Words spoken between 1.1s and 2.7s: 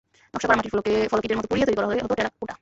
ফলক ইটের মতো পুড়িয়ে তৈরি করা হতো টেরাকোটা।